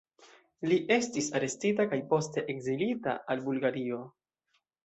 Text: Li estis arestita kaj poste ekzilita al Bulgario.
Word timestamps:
Li 0.71 0.77
estis 0.95 1.27
arestita 1.41 1.87
kaj 1.93 2.01
poste 2.13 2.45
ekzilita 2.55 3.15
al 3.35 3.45
Bulgario. 3.51 4.05